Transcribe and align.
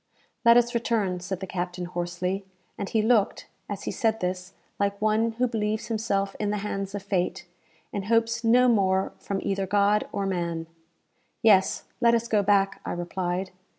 "Let 0.43 0.57
us 0.57 0.73
return," 0.73 1.19
said 1.19 1.41
the 1.41 1.45
captain, 1.45 1.85
hoarsely, 1.85 2.43
and 2.75 2.89
he 2.89 3.03
looked, 3.03 3.45
as 3.69 3.83
he 3.83 3.91
said 3.91 4.19
this, 4.19 4.53
like 4.79 4.99
one 4.99 5.33
who 5.33 5.45
believes 5.47 5.89
himself 5.89 6.35
in 6.39 6.49
the 6.49 6.57
hands 6.65 6.95
of 6.95 7.03
fate, 7.03 7.45
and 7.93 8.05
hopes 8.05 8.43
no 8.43 8.67
more 8.67 9.11
from 9.19 9.39
either 9.43 9.67
God 9.67 10.07
or 10.11 10.25
man. 10.25 10.65
"Yes, 11.43 11.83
let 12.01 12.15
us 12.15 12.27
go 12.27 12.41
back," 12.41 12.81
I 12.83 12.93
replied. 12.93 13.51